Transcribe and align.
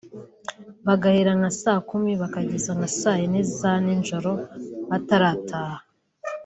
bagahera 0.85 1.31
nka 1.39 1.51
saa 1.59 1.81
kumi 1.89 2.11
bakageza 2.21 2.71
saa 2.99 3.19
yine 3.19 3.39
za 3.59 3.71
nijoro 3.85 4.31
batarataha 4.89 5.77